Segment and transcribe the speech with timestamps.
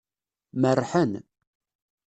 [0.61, 1.13] Merrḥen.